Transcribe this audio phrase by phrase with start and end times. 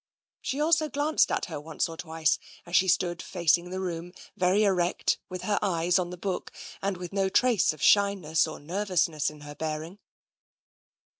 [0.41, 4.63] She also glanced at her once or twice, as she stood facing the room, very
[4.63, 9.29] erect, with her eyes on the book, and with no trace of shyness or nervousness
[9.29, 9.99] in her bearing.